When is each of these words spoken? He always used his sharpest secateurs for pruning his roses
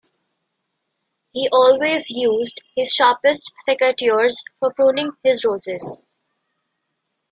He 1.31 1.47
always 1.53 2.09
used 2.09 2.63
his 2.75 2.89
sharpest 2.89 3.53
secateurs 3.67 4.33
for 4.59 4.73
pruning 4.73 5.11
his 5.23 5.45
roses 5.45 5.95